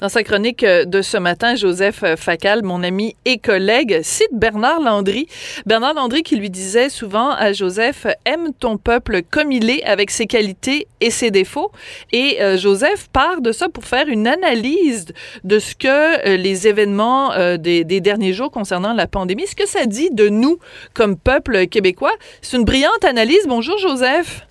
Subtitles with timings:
[0.00, 4.32] Dans sa chronique euh, de ce matin, Joseph euh, Facal, mon ami et collègue, cite
[4.32, 5.26] Bernard Landry.
[5.66, 10.10] Bernard Landry qui lui disait souvent à Joseph, aime ton peuple comme il est, avec
[10.10, 11.70] ses qualités et ses défauts.
[12.12, 15.06] Et euh, Joseph part de ça pour faire une analyse
[15.44, 19.86] de ce que les événements des, des, derniers jours concernant la pandémie, ce que ça
[19.86, 20.58] dit de nous
[20.92, 22.14] comme peuple québécois.
[22.42, 23.46] C'est une brillante analyse.
[23.46, 24.46] Bonjour Joseph.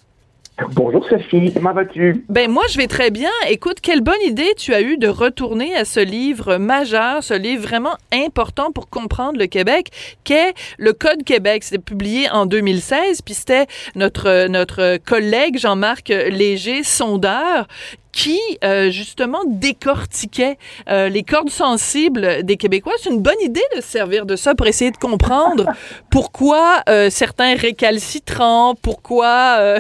[0.76, 2.24] Bonjour Sophie, comment vas-tu?
[2.30, 3.32] Ben moi je vais très bien.
[3.50, 7.64] Écoute, quelle bonne idée tu as eu de retourner à ce livre majeur, ce livre
[7.64, 9.90] vraiment important pour comprendre le Québec,
[10.24, 11.64] qu'est le Code Québec.
[11.64, 17.68] C'était publié en 2016, puis c'était notre notre collègue Jean-Marc Léger, sondeur,
[18.14, 20.58] qui euh, justement décortiquait
[20.90, 22.94] euh, les cordes sensibles des Québécois.
[23.02, 25.66] C'est une bonne idée de se servir de ça pour essayer de comprendre
[26.12, 29.78] pourquoi euh, certains récalcitrants, pourquoi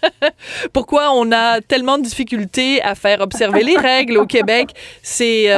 [0.72, 4.70] pourquoi on a tellement de difficultés à faire observer les règles au Québec.
[5.02, 5.48] C'est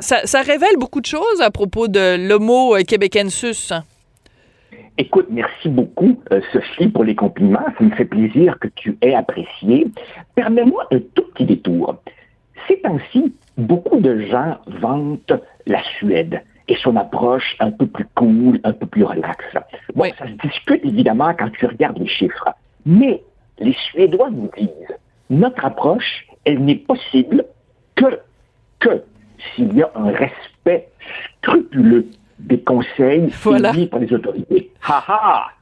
[0.00, 3.72] ça, ça, révèle beaucoup de choses à propos de l'homo québécensus.
[4.98, 7.66] Écoute, merci beaucoup, euh, Sophie, pour les compliments.
[7.76, 9.86] Ça me fait plaisir que tu aies apprécié.
[10.34, 11.96] Permets-moi un tout petit détour.
[12.66, 15.34] Ces temps-ci, beaucoup de gens vantent
[15.66, 19.44] la Suède et son approche un peu plus cool, un peu plus relaxe.
[19.94, 22.48] Bon, ça se discute évidemment quand tu regardes les chiffres.
[22.86, 23.22] Mais
[23.58, 24.96] les Suédois nous disent,
[25.28, 27.44] notre approche, elle n'est possible
[27.96, 28.18] que,
[28.80, 29.02] que
[29.54, 30.88] s'il y a un respect
[31.42, 32.06] scrupuleux
[32.38, 33.72] des conseils voilà.
[33.90, 34.70] par les autorités.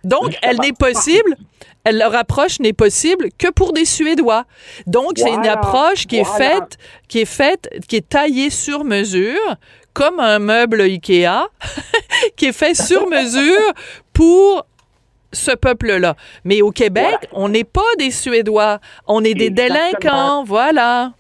[0.03, 1.37] Donc, elle n'est possible,
[1.85, 4.45] elle, leur approche n'est possible que pour des Suédois.
[4.87, 6.77] Donc, c'est une approche qui est faite,
[7.09, 9.57] qui est faite, qui est taillée sur mesure,
[9.93, 11.49] comme un meuble Ikea,
[12.37, 13.73] qui est fait sur mesure
[14.13, 14.67] pour
[15.33, 16.15] ce peuple-là.
[16.45, 21.13] Mais au Québec, on n'est pas des Suédois, on est des délinquants, voilà.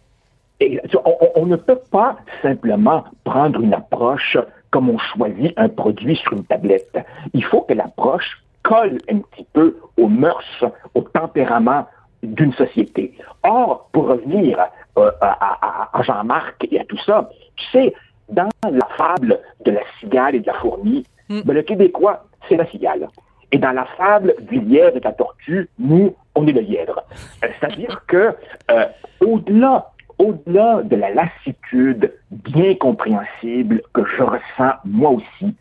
[1.34, 4.36] on, ne peut pas simplement prendre une approche
[4.75, 6.98] comme on choisit un produit sur une tablette.
[7.33, 10.65] Il faut que l'approche colle un petit peu aux mœurs,
[10.97, 11.87] au tempérament
[12.25, 13.16] d'une société.
[13.44, 14.59] Or, pour revenir
[14.98, 17.94] euh, à, Jean-Marc et à tout ça, tu sais,
[18.28, 21.43] dans la fable de la cigale et de la fourmi, mm.
[21.43, 23.06] ben, le Québécois, c'est la cigale.
[23.53, 27.04] Et dans la fable du lièvre et de la tortue, nous, on est le lièvre.
[27.44, 28.34] Euh, c'est-à-dire que,
[28.72, 28.87] euh,
[29.21, 35.54] au-delà au-delà de la lassitude bien compréhensible que je ressens moi aussi,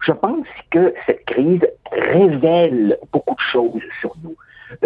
[0.00, 4.36] je pense que cette crise révèle beaucoup de choses sur nous.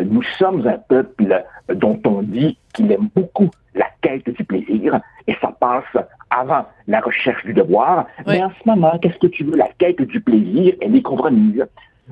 [0.02, 5.36] Nous sommes un peuple dont on dit qu'il aime beaucoup la quête du plaisir, et
[5.40, 8.06] ça passe avant la recherche du devoir.
[8.26, 9.56] Mais en ce moment, qu'est-ce que tu veux?
[9.56, 11.64] La quête du plaisir, elle est compromise.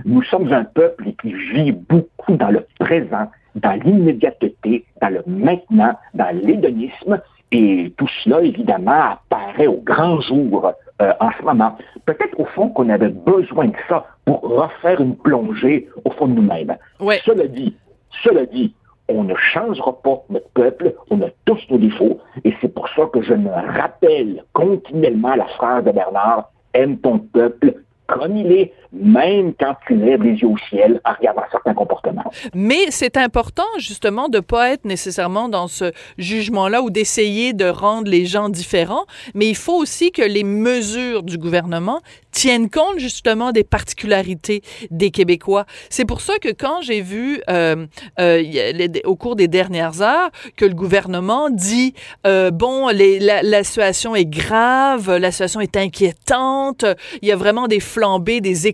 [0.05, 5.95] Nous sommes un peuple qui vit beaucoup dans le présent, dans l'immédiateté, dans le maintenant,
[6.15, 7.21] dans l'hédonisme,
[7.53, 11.77] et tout cela, évidemment, apparaît au grand jour euh, en ce moment.
[12.05, 16.35] Peut-être au fond qu'on avait besoin de ça pour refaire une plongée au fond de
[16.35, 16.77] nous-mêmes.
[17.25, 17.77] Cela dit,
[18.23, 18.75] cela dit,
[19.09, 23.07] on ne changera pas notre peuple, on a tous nos défauts, et c'est pour ça
[23.13, 27.75] que je me rappelle continuellement la phrase de Bernard, aime ton peuple
[28.07, 32.25] comme il est, même quand tu lèves les yeux au ciel en regardant certains comportements.
[32.55, 37.67] Mais c'est important, justement, de ne pas être nécessairement dans ce jugement-là ou d'essayer de
[37.67, 42.01] rendre les gens différents, mais il faut aussi que les mesures du gouvernement
[42.31, 45.67] tiennent compte justement des particularités des Québécois.
[45.89, 47.87] C'est pour ça que quand j'ai vu euh,
[48.19, 51.95] euh, au cours des dernières heures que le gouvernement dit
[52.27, 56.85] euh, bon la, la, situation est grave, la situation est inquiétante,
[57.23, 58.67] il y a vraiment des flambées, des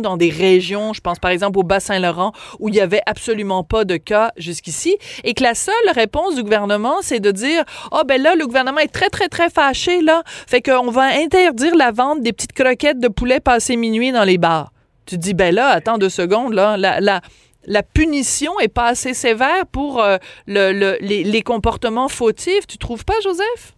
[0.00, 3.84] dans des régions, je pense par exemple au Bas-Saint-Laurent où il y avait absolument pas
[3.84, 8.20] de cas jusqu'ici, et que la seule réponse du gouvernement c'est de dire oh ben
[8.20, 12.22] là le gouvernement est très très très fâché là, fait qu'on va interdire la vente
[12.22, 14.72] des petites croquettes de poulet passé minuit dans les bars.
[15.06, 19.66] Tu dis, ben là, attends deux secondes, là, la, la, punition est pas assez sévère
[19.72, 22.66] pour euh, le, les, les, comportements fautifs.
[22.66, 23.74] Tu trouves pas, Joseph?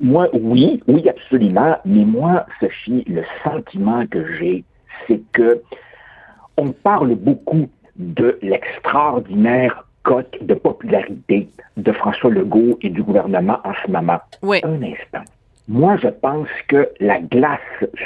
[0.00, 1.76] Moi, oui, oui, absolument.
[1.84, 4.64] Mais moi, Sophie, le sentiment que j'ai,
[5.10, 5.62] c'est que
[6.56, 13.72] on parle beaucoup de l'extraordinaire cote de popularité de François Legault et du gouvernement en
[13.84, 14.20] ce moment.
[14.42, 14.60] Oui.
[14.62, 15.24] Un instant.
[15.68, 17.60] Moi, je pense que la glace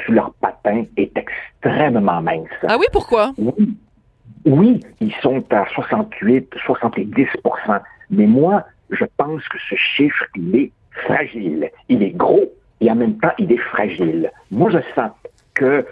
[0.04, 2.48] sous leur patin est extrêmement mince.
[2.66, 3.32] Ah oui, pourquoi?
[3.38, 3.76] Oui,
[4.44, 7.80] oui ils sont à 68, 70%
[8.10, 11.70] Mais moi, je pense que ce chiffre, il est fragile.
[11.88, 14.30] Il est gros et en même temps, il est fragile.
[14.50, 15.12] Moi, je sens
[15.54, 15.86] que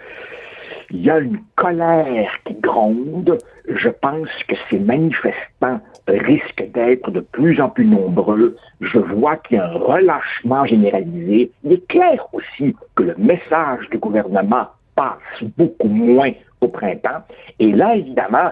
[0.91, 3.37] il y a une colère qui gronde,
[3.67, 8.55] je pense que ces manifestants risquent d'être de plus en plus nombreux.
[8.81, 11.51] Je vois qu'il y a un relâchement généralisé.
[11.63, 16.31] Il est clair aussi que le message du gouvernement passe beaucoup moins
[16.61, 17.23] au printemps.
[17.59, 18.51] Et là, évidemment,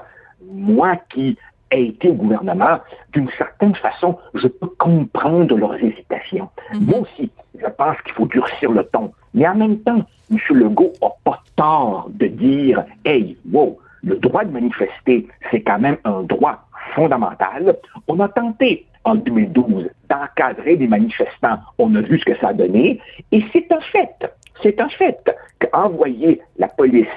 [0.51, 1.37] moi qui
[1.71, 2.79] ai été au gouvernement,
[3.13, 6.49] d'une certaine façon, je peux comprendre leurs hésitations.
[6.73, 6.85] Mhm.
[6.85, 9.11] Moi aussi, je pense qu'il faut durcir le ton.
[9.33, 10.37] Mais en même temps, M.
[10.49, 15.97] Legault n'a pas tort de dire, hey, wow, le droit de manifester, c'est quand même
[16.03, 16.65] un droit
[16.95, 17.75] fondamental.
[18.07, 21.57] On a tenté en 2012 d'encadrer des manifestants.
[21.77, 22.99] On a vu ce que ça a donné.
[23.31, 25.19] Et c'est un fait, c'est un fait
[25.59, 27.07] qu'envoyer la police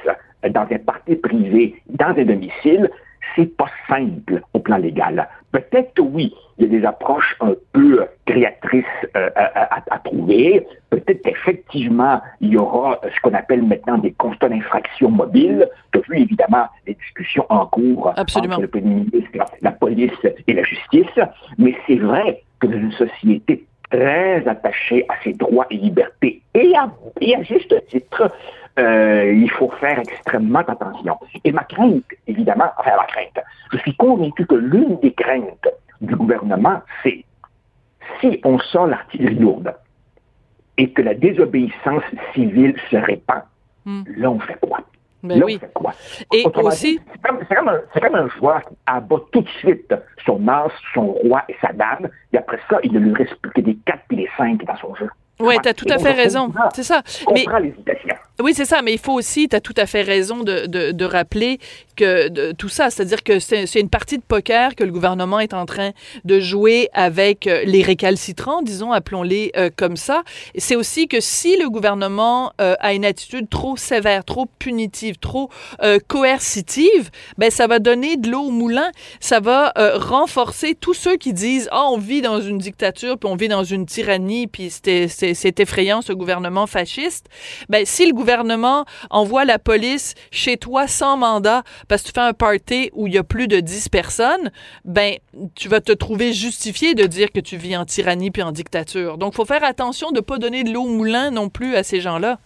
[0.51, 2.91] dans un parti privé, dans un domicile,
[3.35, 5.29] c'est pas simple au plan légal.
[5.53, 8.85] Peut-être oui, il y a des approches un peu créatrices
[9.17, 10.67] euh, à, trouver.
[10.91, 15.69] Peut-être effectivement, il y aura ce qu'on appelle maintenant des constats d'infraction mobiles.
[15.93, 20.13] Tu as vu évidemment les discussions en cours entre le Premier ministre, la police
[20.47, 21.21] et la justice.
[21.59, 26.73] Mais c'est vrai que dans une société très attachée à ses droits et libertés, et
[27.21, 28.31] et à juste titre,
[28.79, 31.17] euh, il faut faire extrêmement attention.
[31.45, 33.39] Et ma crainte, évidemment, enfin ma crainte,
[33.73, 35.69] je suis convaincu que l'une des craintes
[36.01, 37.25] du gouvernement, c'est
[38.21, 39.75] si on sort l'artillerie lourde
[40.77, 42.03] et que la désobéissance
[42.35, 43.43] civile se répand,
[43.85, 44.03] hmm.
[44.17, 44.81] là on fait quoi?
[45.25, 45.93] Ben là, on fait quoi?
[46.33, 47.01] Et aussi...
[47.13, 47.39] C'est comme,
[48.03, 49.95] comme, un joueur qui abat tout de suite
[50.25, 53.51] son as, son roi et sa dame, et après ça, il ne lui reste plus
[53.53, 55.09] que des quatre et des cinq dans son jeu.
[55.41, 56.53] Oui, tu as tout à fait raison.
[56.75, 57.03] C'est ça.
[57.33, 57.45] Mais,
[58.43, 61.05] oui, c'est ça, mais il faut aussi, tu as tout à fait raison de, de,
[61.05, 61.61] rappeler
[61.95, 65.67] que tout ça, c'est-à-dire que c'est une partie de poker que le gouvernement est en
[65.67, 65.93] train
[66.25, 70.25] de jouer avec euh, les récalcitrants, disons, appelons-les euh, comme ça.
[70.57, 75.51] C'est aussi que si le gouvernement euh, a une attitude trop sévère, trop punitive, trop
[76.09, 78.91] coercitive, ben ça va donner de l'eau au moulin,
[79.21, 83.37] ça va renforcer tous ceux qui disent ah on vit dans une dictature, puis on
[83.37, 87.27] vit dans une tyrannie, puis c'est effrayant ce gouvernement fasciste.
[87.69, 92.33] Ben si gouvernement envoie la police chez toi sans mandat parce que tu fais un
[92.33, 94.51] party où il y a plus de 10 personnes,
[94.87, 95.17] ben
[95.55, 99.19] tu vas te trouver justifié de dire que tu vis en tyrannie puis en dictature.
[99.19, 101.83] Donc, faut faire attention de ne pas donner de l'eau au moulin non plus à
[101.83, 102.39] ces gens-là.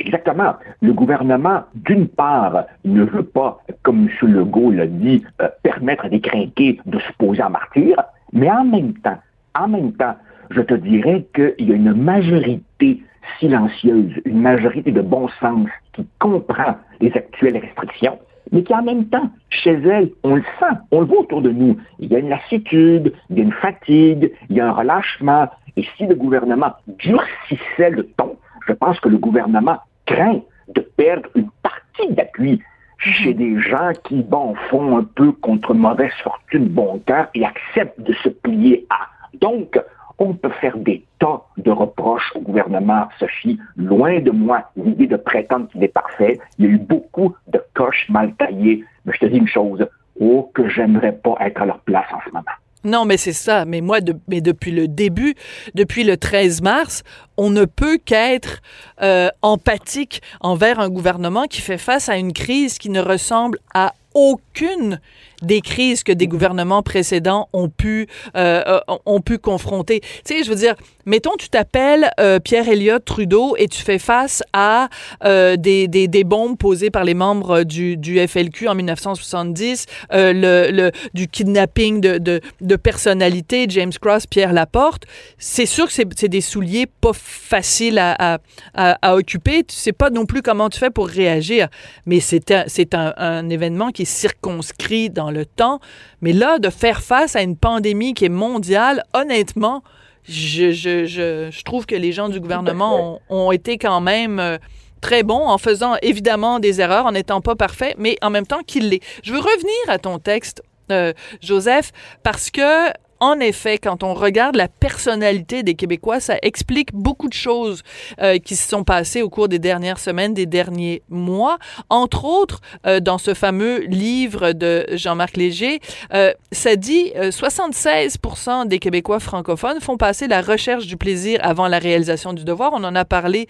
[0.00, 0.54] Exactement.
[0.82, 4.32] Le gouvernement, d'une part, ne veut pas, comme M.
[4.32, 7.96] Legault l'a dit, euh, permettre à des crinqués de se poser en martyr,
[8.32, 9.18] mais en même temps,
[9.54, 10.16] en même temps,
[10.50, 13.02] je te dirais qu'il y a une majorité
[13.38, 18.18] silencieuse, une majorité de bon sens qui comprend les actuelles restrictions,
[18.52, 21.50] mais qui en même temps, chez elle, on le sent, on le voit autour de
[21.50, 21.76] nous.
[21.98, 25.48] Il y a une lassitude, il y a une fatigue, il y a un relâchement.
[25.76, 28.36] Et si le gouvernement durcissait le ton,
[28.66, 30.40] je pense que le gouvernement craint
[30.74, 32.60] de perdre une partie d'appui
[32.98, 38.00] chez des gens qui, bon, font un peu contre mauvaise fortune bon cœur et acceptent
[38.00, 39.08] de se plier à.
[39.40, 39.78] Donc,
[40.20, 43.58] on peut faire des tas de reproches au gouvernement, Sophie.
[43.76, 46.38] Loin de moi l'idée de prétendre qu'il est parfait.
[46.58, 48.84] Il y a eu beaucoup de coches mal taillées.
[49.04, 49.88] Mais je te dis une chose,
[50.20, 52.44] oh, que j'aimerais pas être à leur place en ce moment.
[52.84, 53.64] Non, mais c'est ça.
[53.64, 55.34] Mais moi, mais depuis le début,
[55.74, 57.02] depuis le 13 mars,
[57.36, 58.60] on ne peut qu'être
[59.02, 63.92] euh, empathique envers un gouvernement qui fait face à une crise qui ne ressemble à
[64.14, 65.00] aucune
[65.42, 70.00] des crises que des gouvernements précédents ont pu euh, euh, ont pu confronter.
[70.00, 70.74] Tu sais, je veux dire,
[71.06, 74.88] mettons tu t'appelles euh, Pierre Elliott Trudeau et tu fais face à
[75.24, 80.90] des, des, des, bombes posées par les membres du, du FLQ en 1970, le, le,
[81.14, 85.04] du kidnapping de, de, de personnalités, James Cross, Pierre Laporte.
[85.38, 88.38] C'est sûr que c'est des souliers pas faciles à,
[88.74, 89.64] à, à, occuper.
[89.64, 91.68] Tu sais pas non plus comment tu fais pour réagir,
[92.06, 95.80] mais c'est un, un, un événement qui est circonscrit dans le temps.
[96.20, 99.82] Mais là, de faire face à une pandémie qui est mondiale, honnêtement,
[100.28, 104.58] je, je, je, trouve que les gens du gouvernement ont, été quand même euh,
[105.00, 108.62] très bons en faisant évidemment des erreurs, en n'étant pas parfaits, mais en même temps
[108.66, 109.02] qu'ils l'est.
[109.22, 111.12] Je veux revenir à ton texte, euh,
[111.42, 117.28] Joseph, parce que en effet, quand on regarde la personnalité des Québécois, ça explique beaucoup
[117.28, 117.82] de choses
[118.20, 121.58] euh, qui se sont passées au cours des dernières semaines, des derniers mois.
[121.90, 125.80] Entre autres, euh, dans ce fameux livre de Jean-Marc Léger,
[126.14, 131.78] euh, ça dit 76% des Québécois francophones font passer la recherche du plaisir avant la
[131.78, 132.72] réalisation du devoir.
[132.72, 133.46] On en a parlé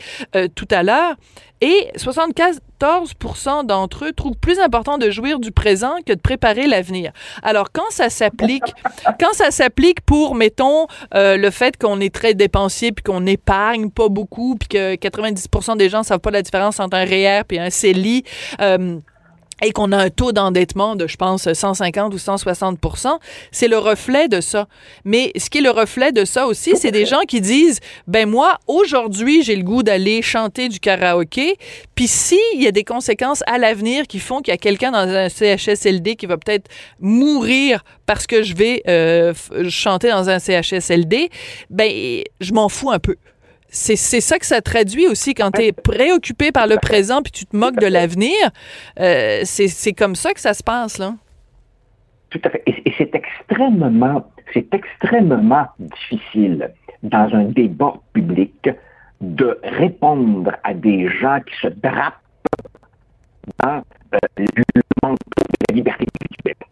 [0.54, 1.14] tout à l'heure.
[1.60, 1.88] Et
[2.80, 7.12] 74% d'entre eux trouvent plus important de jouir du présent que de préparer l'avenir.
[7.42, 8.74] Alors, quand ça s'applique,
[9.20, 13.90] quand ça s'applique pour, mettons, euh, le fait qu'on est très dépensier puis qu'on épargne
[13.90, 17.58] pas beaucoup puis que 90 des gens savent pas la différence entre un REER puis
[17.58, 18.24] un CELI,
[18.60, 18.98] euh,
[19.62, 23.18] et qu'on a un taux d'endettement de, je pense, 150 ou 160%
[23.52, 24.66] c'est le reflet de ça.
[25.04, 28.28] Mais ce qui est le reflet de ça aussi, c'est des gens qui disent, ben
[28.28, 31.56] moi, aujourd'hui, j'ai le goût d'aller chanter du karaoké,
[31.94, 35.08] puis s'il y a des conséquences à l'avenir qui font qu'il y a quelqu'un dans
[35.08, 36.68] un CHSLD qui va peut-être
[37.00, 39.32] mourir parce que je vais euh,
[39.68, 41.30] chanter dans un CHSLD,
[41.68, 43.16] ben je m'en fous un peu
[43.70, 47.46] c'est ça que ça traduit aussi quand tu es préoccupé par le présent puis tu
[47.46, 48.34] te moques de l'avenir.
[48.98, 51.14] Euh, c'est comme ça que ça se passe, là.
[52.30, 52.62] Tout à fait.
[52.66, 56.70] Et, c'est extrêmement, c'est extrêmement difficile
[57.02, 58.70] dans un débat public
[59.20, 62.20] de répondre à des gens qui se drapent
[63.58, 63.82] dans
[64.14, 66.68] euh, le manque de la liberté individuelle.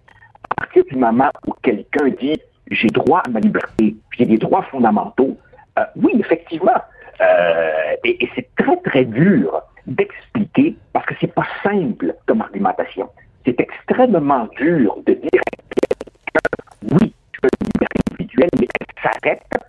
[0.51, 2.41] À partir du moment où quelqu'un dit
[2.71, 5.37] j'ai droit à ma liberté, j'ai des droits fondamentaux,
[5.79, 6.81] euh, oui, effectivement.
[7.21, 13.09] Euh, et, c'est très, très dur d'expliquer parce que c'est pas simple comme argumentation.
[13.45, 19.43] C'est extrêmement dur de dire que oui, tu as une liberté individuelle, mais elle s'arrête
[19.53, 19.61] là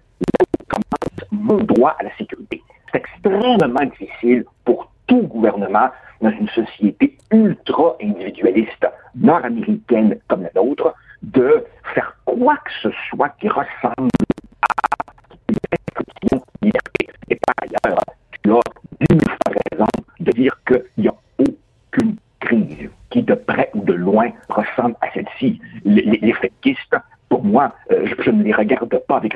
[0.42, 2.62] où commence mon droit à la sécurité.
[2.92, 5.90] C'est extrêmement difficile pour tout gouvernement
[6.22, 13.30] dans une société ultra individualiste nord-américaine comme la nôtre de faire quoi que ce soit
[13.40, 14.10] qui ressemble
[17.30, 18.00] et par ailleurs,
[18.44, 18.60] tu as
[19.10, 19.22] d'une
[19.72, 19.88] raison
[20.20, 25.12] de dire qu'il n'y a aucune crise qui, de près ou de loin, ressemble à
[25.14, 25.62] celle-ci.
[25.86, 26.36] Les, les,
[27.30, 29.34] pour moi, euh, je, ne les regarde pas avec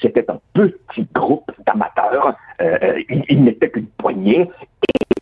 [0.00, 2.34] C'était un petit groupe d'amateurs.
[2.60, 4.40] Euh, euh, il, n'était qu'une poignée.
[4.40, 5.16] Et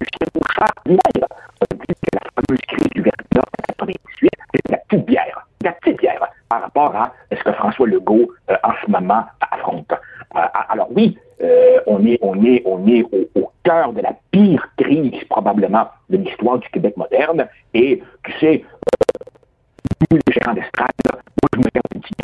[0.00, 3.42] Lucien Bouchard lui a dit que la fameuse crise du Verdun
[3.80, 5.46] en 1998, c'était la petite bière.
[5.62, 9.92] La petite bière par rapport à ce que François Legault, en ce moment, affronte.
[10.36, 14.66] Euh, alors oui, euh, on est, on est, on est au, cœur de la pire
[14.76, 17.46] crise probablement de l'histoire du Québec moderne.
[17.74, 18.64] Et tu sais,
[20.10, 22.16] nous les gérants d'estrade, moi je me regarde une petite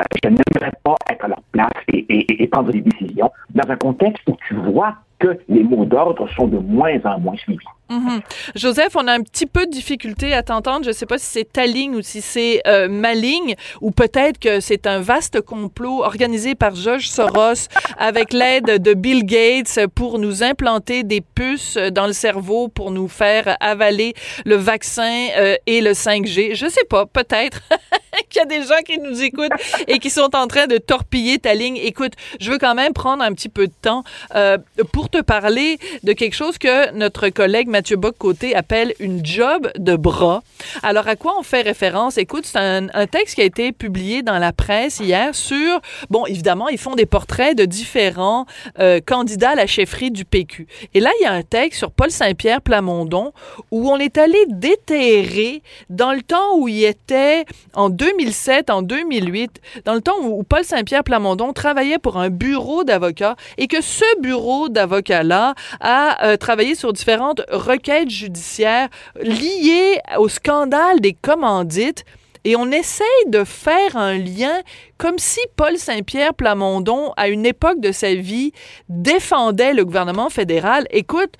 [0.00, 4.22] euh, je n'aimerais pas être à leur place et, prendre des décisions dans un contexte
[4.28, 7.58] où tu vois que les mots d'ordre sont de moins en moins suivis.
[7.88, 8.20] Mhm.
[8.54, 10.84] Joseph, on a un petit peu de difficulté à t'entendre.
[10.84, 13.92] Je ne sais pas si c'est ta ligne ou si c'est euh, ma ligne, ou
[13.92, 19.86] peut-être que c'est un vaste complot organisé par George Soros avec l'aide de Bill Gates
[19.94, 25.54] pour nous implanter des puces dans le cerveau pour nous faire avaler le vaccin euh,
[25.66, 26.54] et le 5G.
[26.54, 27.62] Je sais pas, peut-être
[28.28, 29.52] qu'il y a des gens qui nous écoutent
[29.86, 31.76] et qui sont en train de torpiller ta ligne.
[31.76, 34.04] Écoute, je veux quand même prendre un petit peu de temps
[34.34, 34.58] euh,
[34.92, 39.96] pour te parler de quelque chose que notre collègue Mathieu Bock-Côté appelle une job de
[39.96, 40.42] bras.
[40.82, 42.18] Alors, à quoi on fait référence?
[42.18, 45.80] Écoute, c'est un, texte qui a été publié dans la presse hier sur,
[46.10, 48.46] bon, évidemment, ils font des portraits de différents
[48.80, 50.66] euh, candidats à la chefferie du PQ.
[50.94, 53.32] Et là, il y a un texte sur Paul Saint-Pierre Plamondon
[53.70, 57.44] où on est allé déterrer dans le temps où il était
[57.74, 62.84] en 2007, en 2008, dans le temps où Paul Saint-Pierre Plamondon travaillait pour un bureau
[62.84, 68.88] d'avocats et que ce bureau d'avocats-là a euh, travaillé sur différentes requêtes judiciaires
[69.20, 72.04] liées au scandale des commandites.
[72.44, 74.60] Et on essaye de faire un lien
[74.98, 78.52] comme si Paul Saint-Pierre Plamondon, à une époque de sa vie,
[78.88, 80.86] défendait le gouvernement fédéral.
[80.90, 81.34] Écoute,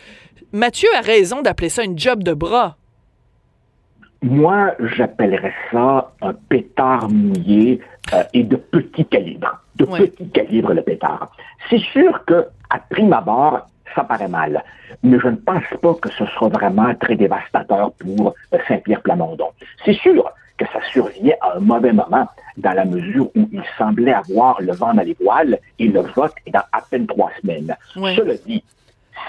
[0.50, 2.76] Mathieu a raison d'appeler ça une job de bras.
[4.26, 7.80] Moi, j'appellerais ça un pétard mouillé
[8.12, 9.60] euh, et de petit calibre.
[9.76, 11.30] De petit calibre, le pétard.
[11.70, 14.64] C'est sûr que, à prime abord, ça paraît mal.
[15.04, 19.50] Mais je ne pense pas que ce sera vraiment très dévastateur pour euh, Saint-Pierre Plamondon.
[19.84, 20.28] C'est sûr
[20.58, 24.72] que ça survient à un mauvais moment, dans la mesure où il semblait avoir le
[24.72, 27.76] vent dans les voiles et le vote est dans à peine trois semaines.
[27.94, 28.64] Cela dit,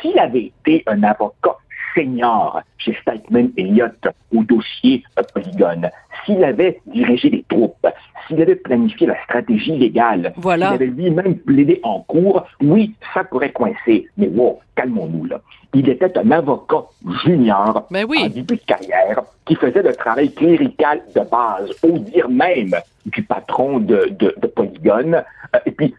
[0.01, 1.58] s'il avait été un avocat
[1.98, 5.89] senior chez Steitman Elliott au dossier Polygone,
[6.25, 7.88] s'il avait dirigé les troupes,
[8.27, 13.51] s'il avait planifié la stratégie légale, s'il avait lui-même plaidé en cours, oui, ça pourrait
[13.51, 14.08] coincer.
[14.18, 15.42] Mais wow, calmons-nous là.
[15.74, 16.86] Il était un avocat
[17.24, 18.18] junior Mais ben oui.
[18.24, 22.74] en début de carrière qui faisait le travail clérical de base, au dire même
[23.06, 25.24] du patron de, de, Polygone.
[25.56, 25.94] Euh, et puis,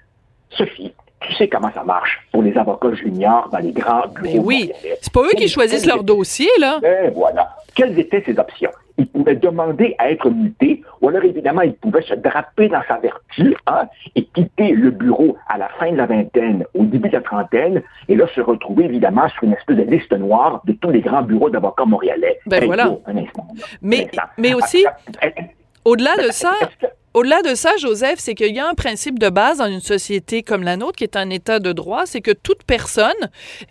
[0.50, 0.92] Sophie,
[1.28, 4.22] tu sais comment ça marche pour les avocats juniors dans les grands bureaux.
[4.22, 6.78] Mais oui, c'est pas eux qui choisissent leur dossier, là.
[6.80, 7.54] Ben voilà.
[7.74, 8.70] Quelles étaient ces options?
[8.96, 12.98] Il pouvait demander à être muté, ou alors évidemment, il pouvait se draper dans sa
[12.98, 13.82] vertu hein,
[14.16, 17.82] et quitter le bureau à la fin de la vingtaine, au début de la trentaine,
[18.08, 21.22] et là se retrouver évidemment sur une espèce de liste noire de tous les grands
[21.22, 22.40] bureaux d'avocats montréalais.
[22.46, 22.90] Ben voilà.
[23.82, 24.84] mais, mais aussi,
[25.84, 26.54] au-delà de ça,
[27.18, 30.44] au-delà de ça, Joseph, c'est qu'il y a un principe de base dans une société
[30.44, 33.10] comme la nôtre, qui est un état de droit, c'est que toute personne,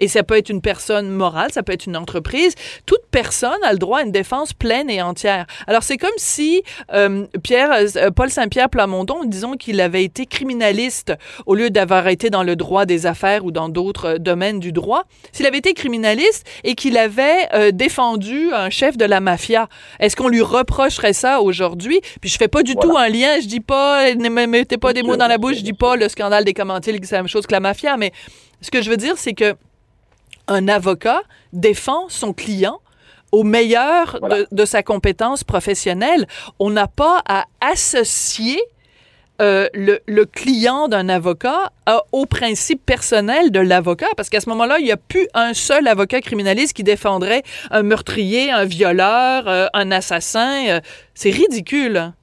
[0.02, 3.72] et ça peut être une personne morale, ça peut être une entreprise, toute personne a
[3.72, 5.46] le droit à une défense pleine et entière.
[5.66, 6.62] Alors, c'est comme si
[6.94, 11.14] euh, Pierre, euh, Paul Saint-Pierre Plamondon, disons qu'il avait été criminaliste
[11.46, 15.04] au lieu d'avoir été dans le droit des affaires ou dans d'autres domaines du droit.
[15.32, 19.70] S'il avait été criminaliste et qu'il avait euh, défendu un chef de la mafia,
[20.02, 22.02] est-ce qu'on lui reprocherait ça aujourd'hui?
[22.20, 24.94] Puis je fais pas du tout un lien, je dis pas, ne me mettez pas
[24.94, 27.28] des mots dans la bouche, je dis pas le scandale des commentaires, c'est la même
[27.28, 28.12] chose que la mafia, mais
[28.62, 29.56] ce que je veux dire, c'est que
[30.48, 31.22] un avocat
[31.54, 32.80] défend son client
[33.32, 36.26] au meilleur de, de, sa compétence professionnelle.
[36.60, 38.60] On n'a pas à associer
[39.40, 41.72] euh, le, le, client d'un avocat
[42.12, 45.88] au principe personnel de l'avocat, parce qu'à ce moment-là, il n'y a plus un seul
[45.88, 50.68] avocat criminaliste qui défendrait un meurtrier, un violeur, euh, un assassin.
[50.70, 50.80] Euh,
[51.14, 52.14] c'est ridicule.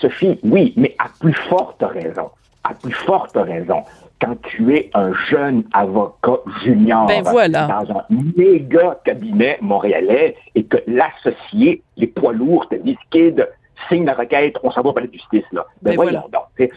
[0.00, 2.30] Sophie, oui, mais à plus forte raison,
[2.62, 3.82] à plus forte raison,
[4.20, 7.66] quand tu es un jeune avocat junior ben voilà.
[7.66, 8.04] dans un
[8.36, 13.46] méga cabinet montréalais et que l'associé, les poids lourds te disent, kid,
[13.88, 15.66] signe la requête, on s'en va par la justice, là.
[15.82, 16.28] Ben, ben voyons voilà.
[16.32, 16.70] donc.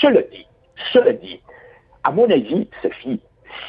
[0.00, 0.46] Cela dit,
[0.92, 1.40] cela dit,
[2.04, 3.20] à mon avis, Sophie,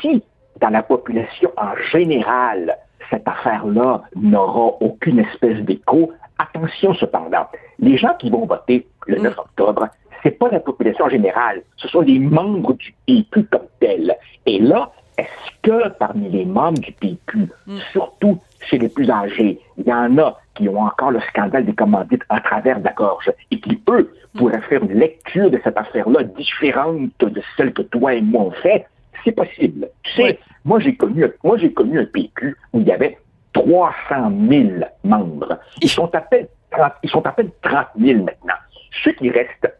[0.01, 0.24] si
[0.60, 2.77] dans la population en général,
[3.10, 7.48] cette affaire-là n'aura aucune espèce d'écho, attention cependant,
[7.79, 9.39] les gens qui vont voter le 9 mm.
[9.39, 9.88] octobre,
[10.24, 14.15] c'est pas la population générale, ce sont les membres du PQ comme tels.
[14.46, 17.77] Et là, est-ce que parmi les membres du PQ, mm.
[17.91, 21.74] surtout chez les plus âgés, il y en a qui ont encore le scandale des
[21.74, 25.77] commandites à travers de la gorge et qui, eux, pourraient faire une lecture de cette
[25.77, 28.88] affaire-là différente de celle que toi et moi on fait,
[29.24, 29.89] c'est possible.
[30.03, 33.17] Tu sais, moi j'ai connu, moi j'ai connu un PQ où il y avait
[33.53, 34.69] 300 000
[35.03, 35.60] membres.
[35.81, 38.56] Ils sont à peine 30, ils sont à peine 30 000 maintenant.
[39.04, 39.72] Ceux qui restent,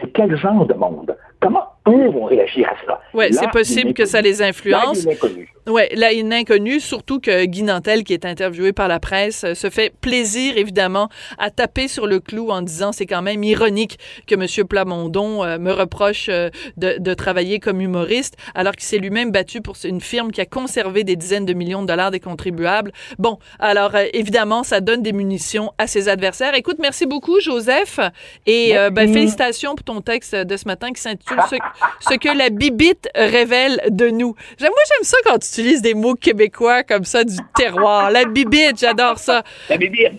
[0.00, 1.16] c'est quel genre de monde?
[1.42, 3.00] Comment eux vont réagir à cela?
[3.14, 5.02] Oui, Là, c'est possible il que ça les Là, influence.
[5.02, 5.48] il est inconnu.
[5.68, 9.70] Oui, là, une inconnue, surtout que Guy Nantel, qui est interviewé par la presse, se
[9.70, 11.08] fait plaisir, évidemment,
[11.38, 14.66] à taper sur le clou en disant c'est quand même ironique que M.
[14.66, 19.60] Plamondon euh, me reproche euh, de, de travailler comme humoriste, alors qu'il s'est lui-même battu
[19.60, 22.90] pour une firme qui a conservé des dizaines de millions de dollars des contribuables.
[23.20, 26.54] Bon, alors, euh, évidemment, ça donne des munitions à ses adversaires.
[26.56, 28.00] Écoute, merci beaucoup, Joseph,
[28.46, 31.56] et ben, félicitations pour ton texte de ce matin qui s'intitule ce,
[32.00, 34.34] ce que la bibite révèle de nous.
[34.60, 38.10] Moi, j'aime ça quand tu utilises des mots québécois comme ça du terroir.
[38.10, 39.42] La bibite, j'adore ça.
[39.68, 40.10] La bébé,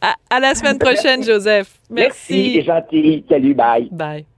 [0.00, 1.68] À, à la semaine prochaine, Joseph.
[1.90, 2.62] merci, Merci.
[2.62, 3.24] gentil.
[3.28, 3.88] Salut, bye.
[3.90, 4.29] Bye.